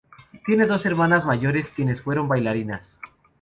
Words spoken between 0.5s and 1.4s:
dos hermanas